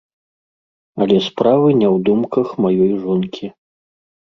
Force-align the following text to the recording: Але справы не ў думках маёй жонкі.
Але 1.05 1.17
справы 1.25 1.67
не 1.81 1.87
ў 1.95 2.05
думках 2.09 2.47
маёй 2.67 2.91
жонкі. 3.05 3.45